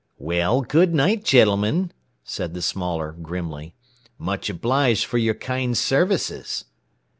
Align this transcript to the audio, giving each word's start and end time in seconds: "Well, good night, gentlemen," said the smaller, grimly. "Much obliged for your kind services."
"Well, 0.17 0.61
good 0.63 0.95
night, 0.95 1.23
gentlemen," 1.23 1.91
said 2.23 2.55
the 2.55 2.63
smaller, 2.63 3.11
grimly. 3.11 3.75
"Much 4.17 4.49
obliged 4.49 5.05
for 5.05 5.19
your 5.19 5.35
kind 5.35 5.77
services." 5.77 6.65